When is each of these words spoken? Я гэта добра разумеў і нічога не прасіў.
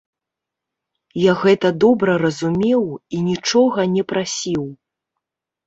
Я 1.31 1.35
гэта 1.41 1.67
добра 1.83 2.17
разумеў 2.25 2.83
і 3.15 3.21
нічога 3.29 3.89
не 3.95 4.03
прасіў. 4.15 4.69